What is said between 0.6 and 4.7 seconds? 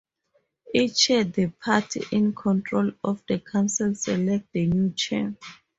Each year the party in control of the council selects the